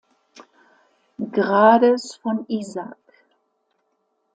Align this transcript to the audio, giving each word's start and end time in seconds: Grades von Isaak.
Grades 1.31 2.15
von 2.15 2.43
Isaak. 2.47 2.97